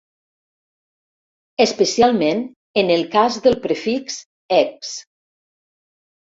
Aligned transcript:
Especialment 1.65 2.41
en 2.83 2.89
el 2.95 3.05
cas 3.17 3.37
del 3.45 3.59
prefix 3.67 4.19
ex-. 4.59 4.97